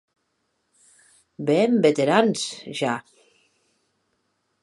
[1.45, 2.41] Be èm veterans
[2.79, 2.95] ja!.